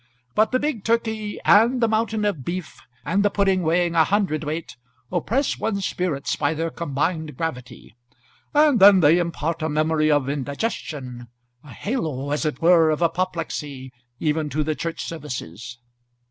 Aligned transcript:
But 0.33 0.51
the 0.51 0.57
big 0.57 0.83
turkey, 0.83 1.39
and 1.45 1.79
the 1.79 1.87
mountain 1.87 2.25
of 2.25 2.43
beef, 2.43 2.79
and 3.05 3.21
the 3.21 3.29
pudding 3.29 3.61
weighing 3.61 3.93
a 3.93 4.03
hundredweight, 4.03 4.75
oppress 5.11 5.59
one's 5.59 5.85
spirits 5.85 6.35
by 6.35 6.55
their 6.55 6.71
combined 6.71 7.37
gravity. 7.37 7.95
And 8.51 8.79
then 8.79 9.01
they 9.01 9.19
impart 9.19 9.61
a 9.61 9.69
memory 9.69 10.09
of 10.09 10.27
indigestion, 10.27 11.27
a 11.63 11.69
halo 11.71 12.31
as 12.31 12.45
it 12.47 12.63
were 12.63 12.89
of 12.89 13.03
apoplexy, 13.03 13.91
even 14.19 14.49
to 14.49 14.63
the 14.63 14.73
church 14.73 15.03
services." 15.03 15.77